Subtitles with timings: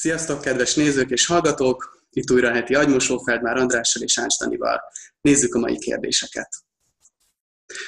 [0.00, 2.04] Sziasztok, kedves nézők és hallgatók!
[2.10, 4.80] Itt újra a heti agymosó Feldmár Andrással és Ács Danival.
[5.20, 6.48] Nézzük a mai kérdéseket.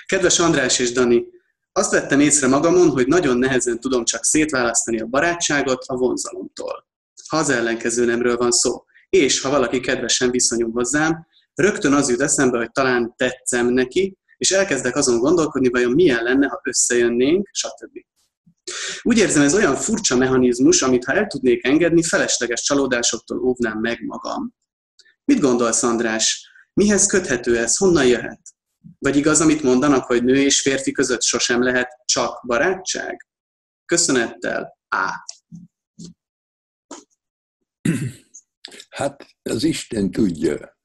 [0.07, 1.25] Kedves András és Dani,
[1.73, 6.87] azt vettem észre magamon, hogy nagyon nehezen tudom csak szétválasztani a barátságot a vonzalomtól.
[7.29, 12.21] Ha az ellenkező nemről van szó, és ha valaki kedvesen viszonyul hozzám, rögtön az jut
[12.21, 18.02] eszembe, hogy talán tetszem neki, és elkezdek azon gondolkodni, vajon milyen lenne, ha összejönnénk, stb.
[19.03, 24.04] Úgy érzem, ez olyan furcsa mechanizmus, amit ha el tudnék engedni, felesleges csalódásoktól óvnám meg
[24.04, 24.54] magam.
[25.25, 26.50] Mit gondolsz, András?
[26.75, 27.77] Mihez köthető ez?
[27.77, 28.40] Honnan jöhet?
[28.99, 33.27] Vagy igaz, amit mondanak, hogy nő és férfi között sosem lehet csak barátság?
[33.84, 35.25] Köszönettel, A.
[38.89, 40.55] Hát az Isten tudja.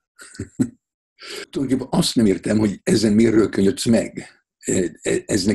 [1.50, 4.37] Tulajdonképpen azt nem értem, hogy ezen miért rökönyödsz meg.
[4.68, 5.46] E, e, ez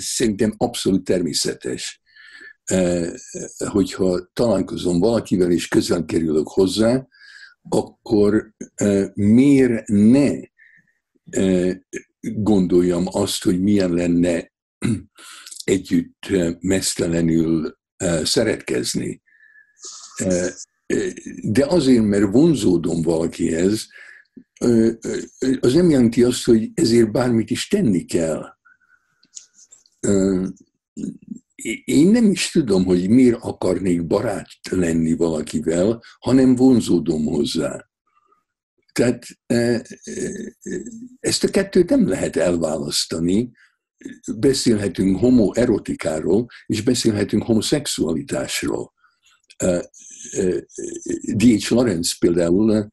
[0.00, 2.02] szerintem abszolút természetes,
[2.64, 3.10] e,
[3.58, 7.06] hogyha találkozom valakivel és közel kerülök hozzá,
[7.68, 8.54] akkor
[9.14, 10.30] miért ne
[12.20, 14.52] gondoljam azt, hogy milyen lenne
[15.64, 16.26] együtt
[16.60, 17.78] mesztelenül
[18.22, 19.22] szeretkezni.
[21.42, 23.86] De azért, mert vonzódom valakihez,
[25.60, 28.44] az nem jelenti azt, hogy ezért bármit is tenni kell.
[31.84, 37.88] Én nem is tudom, hogy miért akarnék barát lenni valakivel, hanem vonzódom hozzá.
[38.92, 39.26] Tehát
[41.20, 43.50] ezt a kettőt nem lehet elválasztani.
[44.36, 48.92] Beszélhetünk homoerotikáról, és beszélhetünk homoszexualitásról.
[51.34, 51.70] D.H.
[51.70, 52.90] Lawrence például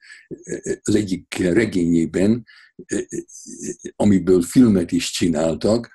[0.83, 2.45] az egyik regényében,
[3.95, 5.91] amiből filmet is csináltak,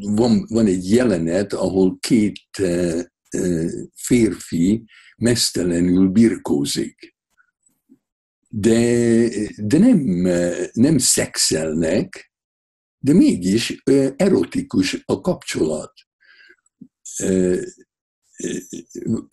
[0.00, 2.62] van, van egy jelenet, ahol két
[3.94, 4.84] férfi
[5.16, 7.16] mesztelenül birkózik.
[8.48, 9.98] De, de nem,
[10.72, 12.32] nem szexelnek,
[12.98, 13.82] de mégis
[14.16, 15.92] erotikus a kapcsolat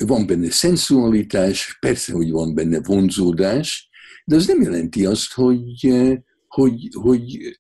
[0.06, 3.90] van benne szensualitás, persze, hogy van benne vonzódás,
[4.26, 5.94] de az nem jelenti azt, hogy,
[6.48, 7.60] hogy, hogy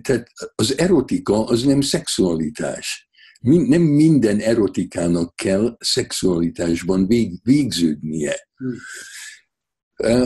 [0.00, 3.08] tehát az erotika az nem szexualitás.
[3.40, 8.48] Nem minden erotikának kell szexualitásban vég, végződnie.
[8.56, 8.76] Hmm.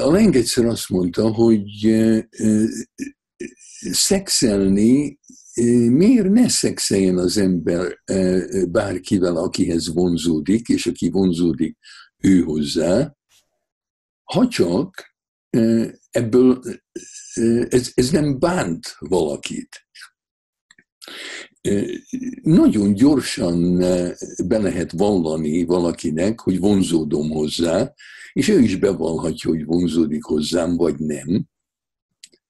[0.00, 1.96] A Leng egyszer azt mondta, hogy
[3.90, 5.18] szexelni
[5.90, 8.02] miért ne szexeljen az ember
[8.68, 11.76] bárkivel, akihez vonzódik, és aki vonzódik
[12.16, 13.16] ő hozzá,
[14.22, 15.16] ha csak
[16.10, 16.62] ebből
[17.68, 19.86] ez, ez nem bánt valakit.
[22.42, 23.78] Nagyon gyorsan
[24.46, 27.94] be lehet vallani valakinek, hogy vonzódom hozzá,
[28.32, 31.46] és ő is bevallhatja, hogy vonzódik hozzám, vagy nem.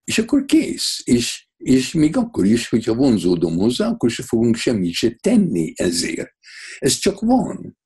[0.05, 1.01] És akkor kész.
[1.05, 6.31] És és még akkor is, hogyha vonzódom hozzá, akkor se fogunk semmit se tenni ezért.
[6.79, 7.77] Ez csak van.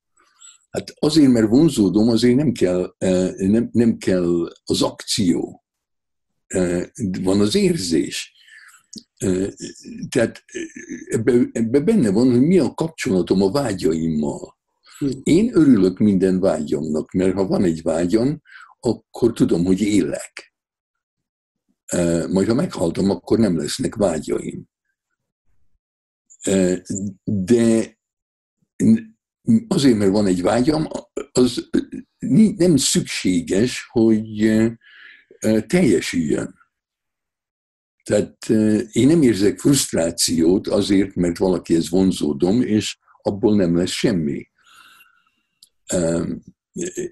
[0.69, 5.63] Hát azért, mert vonzódom, azért nem kell, e, nem, nem kell az akció.
[6.47, 6.91] E,
[7.21, 8.33] van az érzés.
[9.17, 9.53] E,
[10.09, 10.43] tehát
[11.09, 14.57] ebbe, ebbe benne van, hogy mi a kapcsolatom a vágyaimmal.
[15.23, 18.41] Én örülök minden vágyamnak, mert ha van egy vágyam,
[18.79, 20.52] akkor tudom, hogy élek
[22.29, 24.63] majd ha meghaltam, akkor nem lesznek vágyaim.
[27.23, 27.97] De
[29.67, 30.87] azért, mert van egy vágyam,
[31.31, 31.69] az
[32.55, 34.61] nem szükséges, hogy
[35.67, 36.61] teljesüljön.
[38.03, 38.49] Tehát
[38.91, 44.49] én nem érzek frusztrációt azért, mert valakihez vonzódom, és abból nem lesz semmi.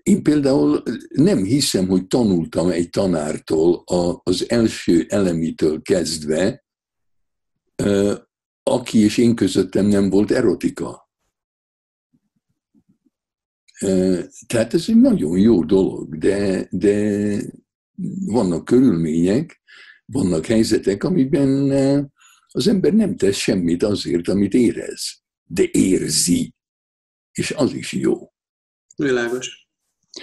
[0.04, 3.84] Én például nem hiszem, hogy tanultam egy tanártól
[4.24, 6.66] az első elemitől kezdve,
[8.64, 11.10] aki és én közöttem nem volt erotika.
[14.48, 17.38] Tehát ez egy nagyon jó dolog, de, de
[18.26, 19.62] vannak körülmények,
[20.06, 21.72] vannak helyzetek, amiben
[22.48, 26.54] az ember nem tesz semmit azért, amit érez, de érzi,
[27.32, 28.31] és az is jó.
[29.04, 29.68] Világos.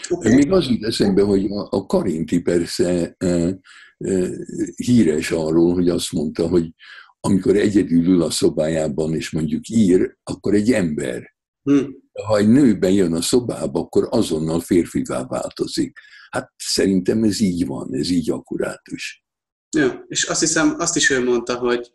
[0.09, 0.35] Okay.
[0.35, 3.59] Még az jut eszembe, hogy a, a Karinti persze e,
[3.99, 4.31] e,
[4.77, 6.71] híres arról, hogy azt mondta, hogy
[7.21, 11.35] amikor egyedül ül a szobájában, és mondjuk ír, akkor egy ember.
[11.63, 11.95] Hmm.
[12.27, 15.99] Ha egy nő bejön a szobába, akkor azonnal férfivá változik.
[16.31, 19.25] Hát szerintem ez így van, ez így akkurátus.
[19.77, 21.93] Ja, és azt hiszem, azt is ő mondta, hogy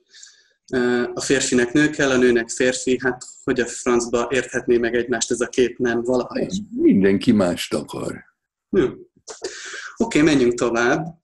[1.13, 5.41] a férfinek nő kell, a nőnek férfi, hát hogy a francba érthetné meg egymást ez
[5.41, 6.61] a két nem valaha is?
[6.69, 8.23] Mindenki mást akar.
[8.69, 8.97] Oké,
[9.97, 11.21] okay, menjünk tovább.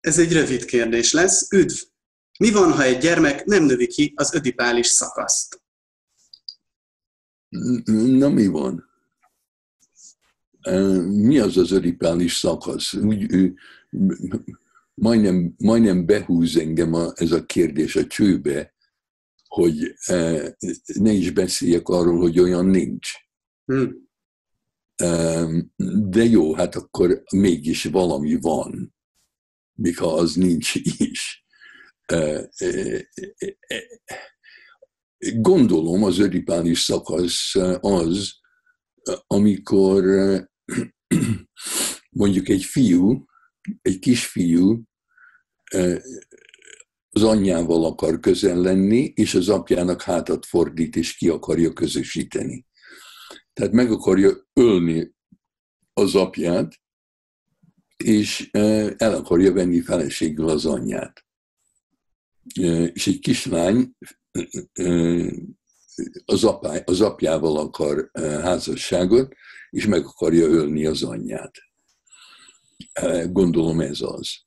[0.00, 1.52] Ez egy rövid kérdés lesz.
[1.52, 1.74] Üdv!
[2.38, 5.62] Mi van, ha egy gyermek nem növi ki az ödipális szakaszt?
[7.94, 8.88] Na mi van?
[11.06, 12.94] Mi az az ödipális szakasz?
[12.94, 13.52] Úgy,
[14.98, 18.74] majdnem, majdnem behúz engem a, ez a kérdés a csőbe,
[19.48, 19.94] hogy
[20.84, 23.10] ne is beszéljek arról, hogy olyan nincs.
[23.64, 24.06] Hmm.
[26.08, 28.94] De jó, hát akkor mégis valami van,
[29.72, 31.44] még ha az nincs is.
[35.18, 38.32] Gondolom az ödipális szakasz az,
[39.26, 40.04] amikor
[42.10, 43.24] mondjuk egy fiú,
[43.82, 44.87] egy kisfiú
[47.10, 52.66] az anyjával akar közel lenni, és az apjának hátat fordít, és ki akarja közösíteni.
[53.52, 55.14] Tehát meg akarja ölni
[55.92, 56.80] az apját,
[57.96, 58.50] és
[58.96, 61.26] el akarja venni feleségül az anyját.
[62.92, 63.92] És egy kislány
[66.24, 69.34] az, apá, az apjával akar házasságot,
[69.70, 71.52] és meg akarja ölni az anyját.
[73.26, 74.46] Gondolom ez az.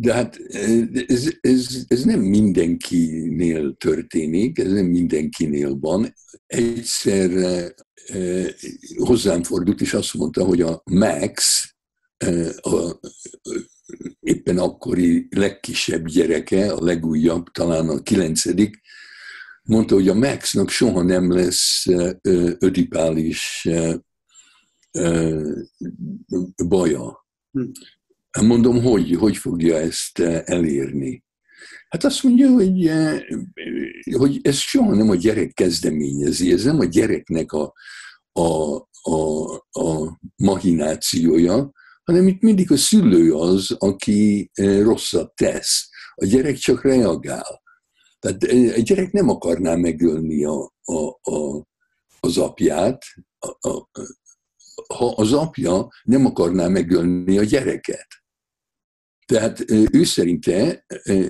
[0.00, 0.36] De hát
[1.06, 6.14] ez, ez, ez nem mindenkinél történik, ez nem mindenkinél van.
[6.46, 7.30] Egyszer
[8.96, 11.64] hozzám fordult, és azt mondta, hogy a Max,
[12.60, 12.98] a,
[14.20, 18.80] éppen akkori legkisebb gyereke, a legújabb, talán a kilencedik,
[19.62, 21.86] mondta, hogy a Maxnak soha nem lesz
[22.58, 23.68] ödipális
[26.68, 27.28] baja.
[28.38, 31.24] Mondom, hogy, hogy fogja ezt elérni?
[31.88, 32.90] Hát azt mondja, hogy,
[34.16, 37.72] hogy ez soha nem a gyerek kezdeményezi, ez nem a gyereknek a,
[38.32, 41.72] a, a, a mahinációja,
[42.04, 44.50] hanem itt mindig a szülő az, aki
[44.82, 45.88] rosszat tesz.
[46.14, 47.62] A gyerek csak reagál.
[48.18, 51.66] Tehát egy gyerek nem akarná megölni a, a, a,
[52.20, 53.04] az apját,
[53.38, 53.88] a, a,
[54.94, 58.06] ha az apja nem akarná megölni a gyereket.
[59.30, 60.84] Tehát ő szerinte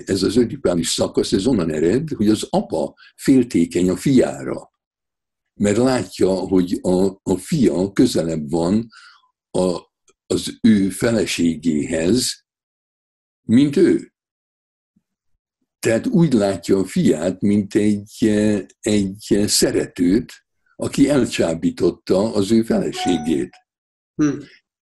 [0.05, 4.71] ez az ödipális szakasz, ez onnan ered, hogy az apa féltékeny a fiára.
[5.53, 8.87] Mert látja, hogy a, a fia közelebb van
[9.51, 9.79] a,
[10.25, 12.45] az ő feleségéhez,
[13.41, 14.13] mint ő.
[15.79, 18.25] Tehát úgy látja a fiát, mint egy,
[18.79, 20.33] egy szeretőt,
[20.75, 23.55] aki elcsábította az ő feleségét.
[24.15, 24.37] Hm.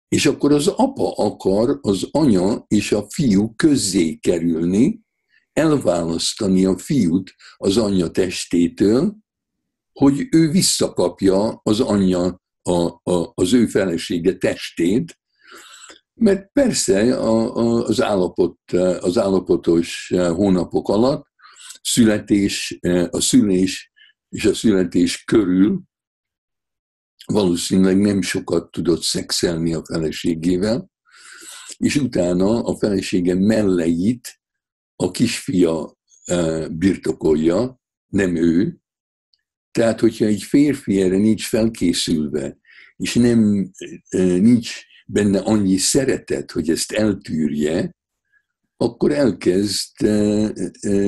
[0.09, 5.01] És akkor az apa akar az anya és a fiú közzé kerülni,
[5.53, 9.17] elválasztani a fiút az anyja testétől,
[9.93, 15.19] hogy ő visszakapja az anyja a, a, az ő felesége testét,
[16.15, 21.27] mert persze a, a, az, állapot, az állapotos hónapok alatt
[21.83, 22.79] születés,
[23.11, 23.93] a szülés
[24.29, 25.83] és a születés körül
[27.27, 30.91] valószínűleg nem sokat tudott szexelni a feleségével,
[31.77, 34.41] és utána a felesége melleit
[34.97, 38.81] a kisfia e, birtokolja, nem ő.
[39.71, 42.59] Tehát, hogyha egy férfi erre nincs felkészülve,
[42.97, 43.71] és nem
[44.09, 47.97] e, nincs benne annyi szeretet, hogy ezt eltűrje,
[48.77, 50.53] akkor elkezd e,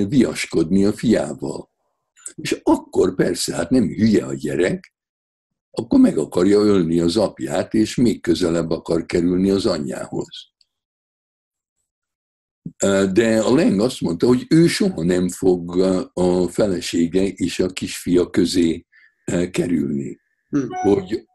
[0.08, 1.70] viaskodni a fiával.
[2.34, 4.97] És akkor persze, hát nem hülye a gyerek,
[5.78, 10.52] akkor meg akarja ölni az apját, és még közelebb akar kerülni az anyjához.
[13.12, 15.80] De a Leng azt mondta, hogy ő soha nem fog
[16.12, 18.86] a felesége és a kisfia közé
[19.50, 20.20] kerülni.
[20.48, 20.66] Hm.
[20.68, 21.26] Hogy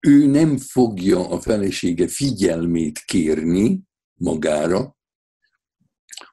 [0.00, 3.82] ő nem fogja a felesége figyelmét kérni
[4.14, 4.96] magára,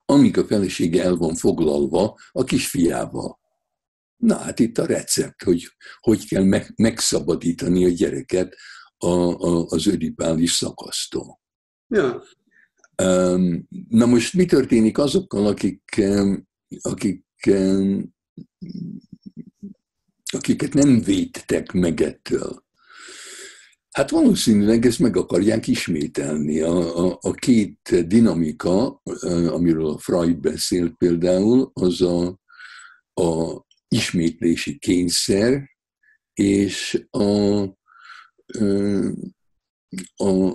[0.06, 3.40] amíg a felesége el van foglalva a kisfiával.
[4.18, 5.68] Na hát itt a recept, hogy
[6.00, 8.56] hogy kell meg, megszabadítani a gyereket
[8.98, 11.40] a, a, az ödipális szakasztól.
[11.88, 12.24] Ja.
[13.90, 16.02] Na most mi történik azokkal, akik,
[16.82, 17.26] akik
[20.32, 22.64] akiket nem védtek meg ettől?
[23.92, 26.62] Hát valószínűleg ezt meg akarják ismételni.
[26.62, 29.02] A, a, a két dinamika,
[29.48, 32.40] amiről a Freud beszélt például, az a,
[33.14, 33.62] a
[33.96, 35.70] ismétlési kényszer,
[36.34, 37.62] és a,
[40.16, 40.54] a,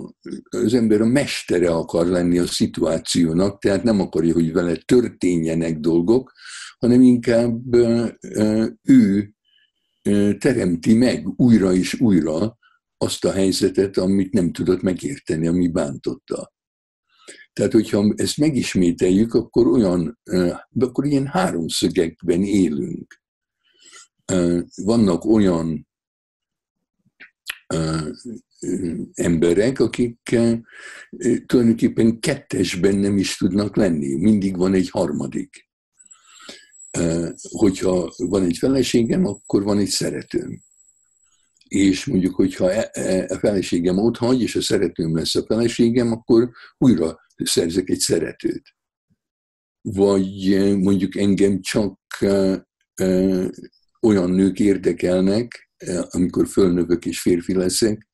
[0.49, 6.31] az ember a mestere akar lenni a szituációnak, tehát nem akarja, hogy vele történjenek dolgok,
[6.77, 7.75] hanem inkább
[8.81, 9.33] ő
[10.37, 12.57] teremti meg újra és újra
[12.97, 16.53] azt a helyzetet, amit nem tudott megérteni, ami bántotta.
[17.53, 20.19] Tehát, hogyha ezt megismételjük, akkor olyan,
[20.79, 23.20] akkor ilyen háromszögekben élünk.
[24.75, 25.87] Vannak olyan
[29.13, 30.19] emberek, akik
[31.45, 34.15] tulajdonképpen kettesben nem is tudnak lenni.
[34.15, 35.69] Mindig van egy harmadik.
[37.49, 40.63] Hogyha van egy feleségem, akkor van egy szeretőm.
[41.67, 46.11] És mondjuk, hogyha e, e, a feleségem ott hagy, és a szeretőm lesz a feleségem,
[46.11, 48.75] akkor újra szerzek egy szeretőt.
[49.81, 51.99] Vagy mondjuk engem csak
[54.01, 55.69] olyan nők érdekelnek,
[56.09, 58.07] amikor fölnövök és férfi leszek,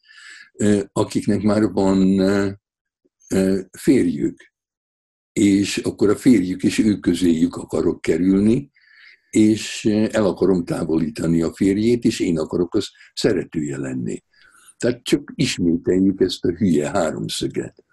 [0.92, 2.22] akiknek már van
[3.78, 4.52] férjük.
[5.34, 8.72] És akkor a férjük és ők közéjük akarok kerülni,
[9.30, 14.24] és el akarom távolítani a férjét, és én akarok az szeretője lenni.
[14.78, 17.86] Tehát csak ismételjük ezt a hülye háromszöget.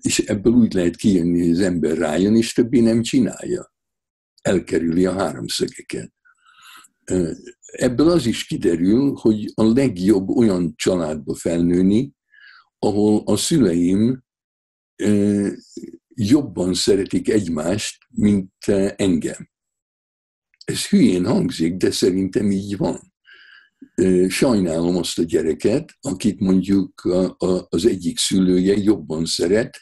[0.00, 3.74] És ebből úgy lehet kijönni, hogy az ember rájön, és többé nem csinálja.
[4.42, 6.12] Elkerüli a háromszögeket.
[7.66, 12.12] Ebből az is kiderül, hogy a legjobb olyan családba felnőni,
[12.78, 14.24] ahol a szüleim
[16.14, 18.64] jobban szeretik egymást, mint
[18.96, 19.50] engem.
[20.64, 23.14] Ez hülyén hangzik, de szerintem így van.
[24.28, 27.02] Sajnálom azt a gyereket, akit mondjuk
[27.68, 29.78] az egyik szülője jobban szeret,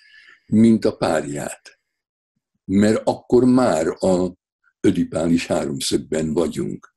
[0.46, 1.80] mint a párját.
[2.64, 4.34] Mert akkor már a
[4.80, 6.93] ödipális háromszögben vagyunk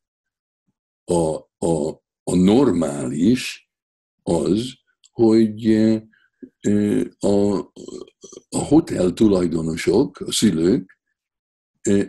[1.11, 1.35] a,
[1.65, 1.89] a,
[2.23, 3.71] a normális
[4.23, 4.73] az,
[5.11, 5.71] hogy
[7.19, 7.57] a,
[8.49, 10.97] a hotel tulajdonosok, a szülők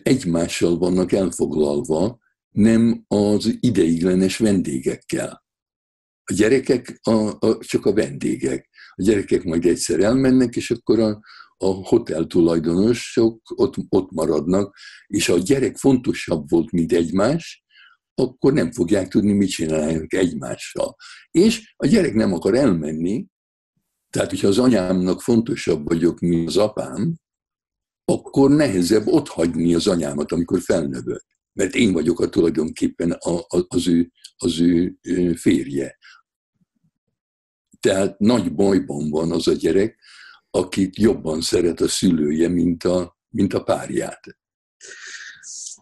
[0.02, 2.18] egymással vannak elfoglalva,
[2.50, 5.44] nem az ideiglenes vendégekkel.
[6.24, 8.68] A gyerekek a, a, csak a vendégek.
[8.94, 11.20] A gyerekek majd egyszer elmennek, és akkor a,
[11.56, 14.76] a hotel tulajdonosok ott, ott maradnak,
[15.06, 17.64] és a gyerek fontosabb volt, mint egymás,
[18.18, 20.96] akkor nem fogják tudni, mit csinálják egymással.
[21.30, 23.26] És a gyerek nem akar elmenni,
[24.10, 27.14] tehát hogyha az anyámnak fontosabb vagyok, mint az apám,
[28.04, 31.24] akkor nehezebb ott hagyni az anyámat, amikor felnövök.
[31.52, 35.98] Mert én vagyok a tulajdonképpen a, a, az, ő, az ő férje.
[37.80, 39.98] Tehát nagy bajban van az a gyerek,
[40.50, 44.20] akit jobban szeret a szülője, mint a, mint a párját.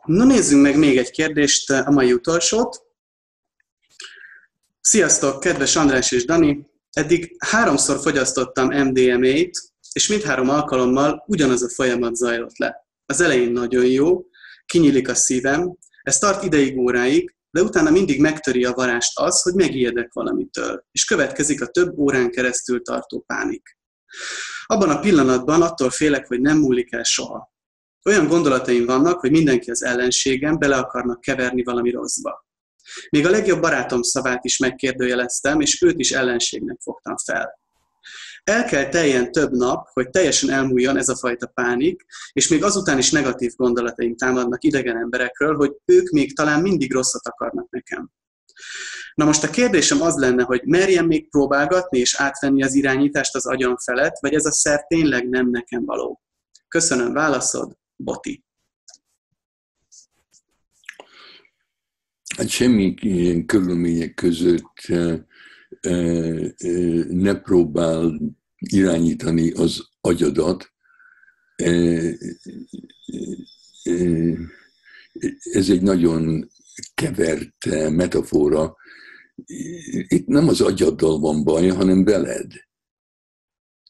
[0.07, 2.83] Na nézzünk meg még egy kérdést, a mai utolsót.
[4.81, 6.67] Sziasztok, kedves András és Dani!
[6.91, 9.51] Eddig háromszor fogyasztottam MDMA-t,
[9.93, 12.87] és mindhárom alkalommal ugyanaz a folyamat zajlott le.
[13.07, 14.25] Az elején nagyon jó,
[14.67, 19.55] kinyílik a szívem, ez tart ideig, óráig, de utána mindig megtöri a varást az, hogy
[19.55, 23.79] megijedek valamitől, és következik a több órán keresztül tartó pánik.
[24.67, 27.55] Abban a pillanatban attól félek, hogy nem múlik el soha.
[28.07, 32.47] Olyan gondolataim vannak, hogy mindenki az ellenségem, bele akarnak keverni valami rosszba.
[33.11, 37.59] Még a legjobb barátom szavát is megkérdőjeleztem, és őt is ellenségnek fogtam fel.
[38.45, 42.99] El kell teljen több nap, hogy teljesen elmúljon ez a fajta pánik, és még azután
[42.99, 48.11] is negatív gondolataim támadnak idegen emberekről, hogy ők még talán mindig rosszat akarnak nekem.
[49.15, 53.47] Na most a kérdésem az lenne, hogy merjem még próbálgatni és átvenni az irányítást az
[53.47, 56.21] agyam felett, vagy ez a szer tényleg nem nekem való?
[56.69, 58.45] Köszönöm válaszod, Boti.
[62.37, 64.87] Hát semmi ilyen körülmények között
[67.09, 68.21] ne próbál
[68.59, 70.73] irányítani az agyadat.
[75.53, 76.51] Ez egy nagyon
[76.95, 78.77] kevert metafora.
[80.09, 82.53] Itt nem az agyaddal van baj, hanem veled.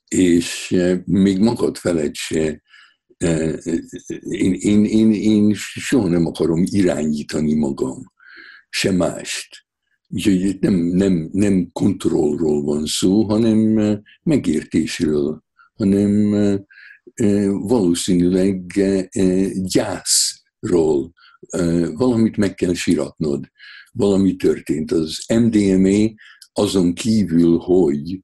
[0.09, 2.63] És még magad feled se
[4.21, 8.13] én, én, én, én soha nem akarom irányítani magam,
[8.69, 9.65] se mást.
[10.09, 13.59] Úgyhogy nem, nem, nem kontrollról van szó, hanem
[14.23, 15.45] megértésről,
[15.75, 16.31] hanem
[17.51, 18.63] valószínűleg
[19.55, 21.13] gyászról.
[21.95, 23.45] Valamit meg kell siratnod,
[23.93, 24.93] valami történt.
[24.93, 26.15] Az MDMA
[26.53, 28.21] azon kívül, hogy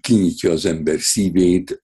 [0.00, 1.80] kinyitja az ember szívét,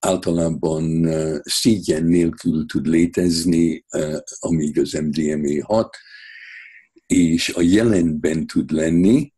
[0.00, 1.08] általában
[1.42, 3.84] szégyen nélkül tud létezni,
[4.38, 5.96] amíg az MDMA hat,
[7.06, 9.32] és a jelenben tud lenni,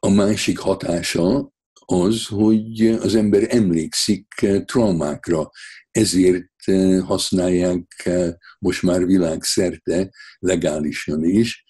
[0.00, 1.52] a másik hatása
[1.86, 4.26] az, hogy az ember emlékszik
[4.64, 5.50] traumákra,
[5.90, 6.64] ezért
[7.04, 8.10] használják
[8.58, 11.64] most már világszerte legálisan is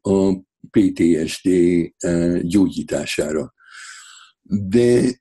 [0.00, 0.32] a
[0.70, 1.48] PTSD
[2.40, 3.54] gyógyítására.
[4.42, 5.20] De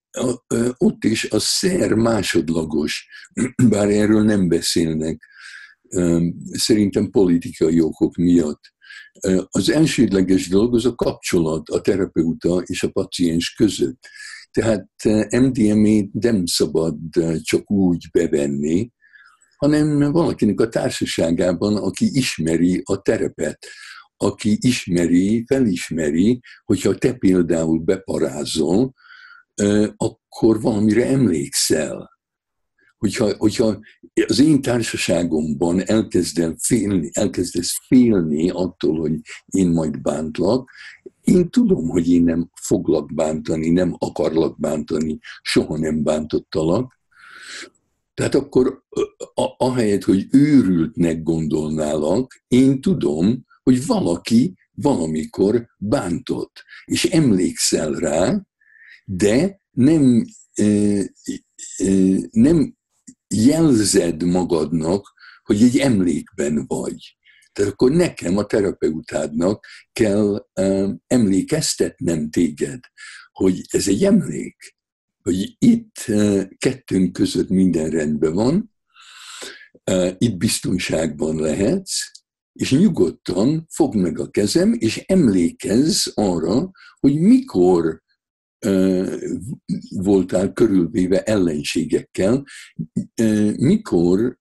[0.77, 3.07] ott is a szer másodlagos,
[3.69, 5.24] bár erről nem beszélnek,
[6.51, 8.62] szerintem politikai okok miatt.
[9.50, 14.00] Az elsődleges dolog az a kapcsolat a terapeuta és a paciens között.
[14.51, 14.88] Tehát
[15.29, 16.98] MDMA nem szabad
[17.41, 18.91] csak úgy bevenni,
[19.57, 23.65] hanem valakinek a társaságában, aki ismeri a terepet,
[24.17, 28.93] aki ismeri, felismeri, hogyha te például beparázol,
[29.95, 32.13] akkor valamire emlékszel.
[32.97, 33.79] Hogyha, hogyha
[34.27, 40.71] az én társaságomban elkezdem félni, elkezdesz félni attól, hogy én majd bántlak,
[41.21, 47.00] én tudom, hogy én nem foglak bántani, nem akarlak bántani, soha nem bántottalak.
[48.13, 48.83] Tehát akkor
[49.57, 58.45] ahelyett, hogy őrültnek gondolnálak, én tudom, hogy valaki valamikor bántott, és emlékszel rá,
[59.05, 60.25] de nem,
[62.31, 62.75] nem
[63.27, 67.17] jelzed magadnak, hogy egy emlékben vagy.
[67.51, 70.47] Tehát akkor nekem, a terapeutádnak kell
[71.07, 72.79] emlékeztetnem téged,
[73.31, 74.75] hogy ez egy emlék,
[75.24, 76.05] hogy itt
[76.57, 78.74] kettőnk között minden rendben van,
[80.17, 82.12] itt biztonságban lehetsz,
[82.53, 88.03] és nyugodtan fogd meg a kezem, és emlékezz arra, hogy mikor
[89.89, 92.43] voltál körülvéve ellenségekkel,
[93.55, 94.39] mikor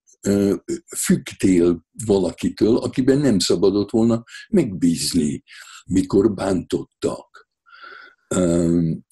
[0.97, 5.43] függtél valakitől, akiben nem szabadott volna megbízni,
[5.87, 7.49] mikor bántottak.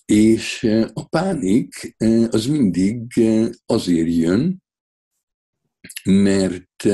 [0.04, 1.96] És a pánik
[2.30, 3.20] az mindig
[3.66, 4.62] azért jön,
[6.04, 6.84] mert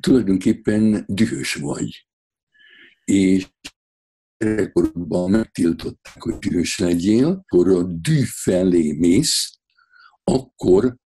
[0.00, 2.06] tulajdonképpen dühös vagy.
[3.04, 3.48] És
[4.38, 9.50] gyerekkorodban megtiltották, hogy dühös legyél, akkor a dű felé mész,
[10.24, 10.96] akkor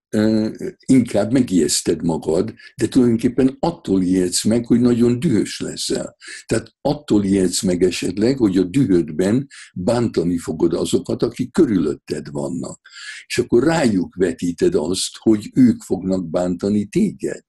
[0.85, 6.15] inkább megijeszted magad, de tulajdonképpen attól ijedsz meg, hogy nagyon dühös leszel.
[6.45, 12.79] Tehát attól ijedsz meg esetleg, hogy a dühödben bántani fogod azokat, akik körülötted vannak.
[13.27, 17.43] És akkor rájuk vetíted azt, hogy ők fognak bántani téged.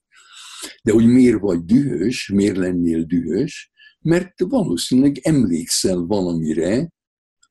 [0.82, 3.71] De hogy miért vagy dühös, miért lennél dühös,
[4.02, 6.88] mert valószínűleg emlékszel valamire,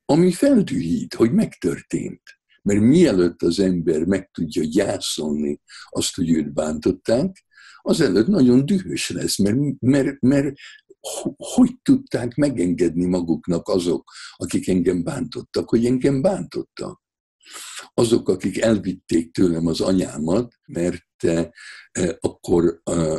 [0.06, 2.22] ami feldühít, hogy megtörtént.
[2.64, 7.46] Mert mielőtt az ember meg tudja gyászolni azt, hogy őt bántották,
[7.82, 10.56] az előtt nagyon dühös lesz, mert, mert, mert
[11.38, 17.02] hogy tudták megengedni maguknak azok, akik engem bántottak, hogy engem bántottak.
[17.94, 21.50] Azok, akik elvitték tőlem az anyámat, mert eh,
[22.20, 23.18] akkor eh,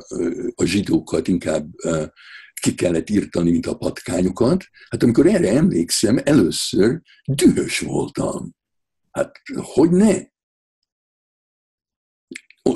[0.54, 2.08] a zsidókat inkább eh,
[2.62, 4.64] ki kellett írtani, mint a patkányokat.
[4.88, 8.54] Hát amikor erre emlékszem, először dühös voltam.
[9.10, 10.30] Hát hogy ne?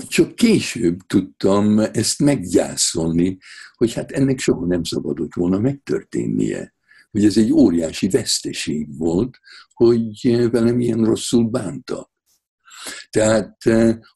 [0.08, 3.38] Csak később tudtam ezt meggyászolni,
[3.74, 6.74] hogy hát ennek soha nem szabadott volna megtörténnie.
[7.10, 9.38] Hogy ez egy óriási veszteség volt,
[9.72, 12.10] hogy velem ilyen rosszul bántak.
[13.10, 13.56] Tehát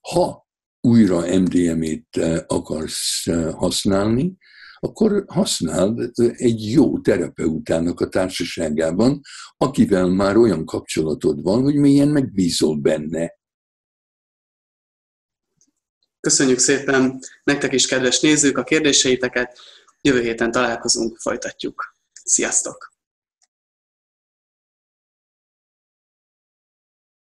[0.00, 0.48] ha
[0.80, 4.36] újra MDMA-t akarsz használni,
[4.80, 9.20] akkor használd egy jó terapeutának a társaságában,
[9.56, 13.38] akivel már olyan kapcsolatod van, hogy milyen megbízol benne.
[16.20, 19.58] Köszönjük szépen nektek is, kedves nézők, a kérdéseiteket.
[20.00, 21.96] Jövő héten találkozunk, folytatjuk.
[22.24, 22.89] Sziasztok!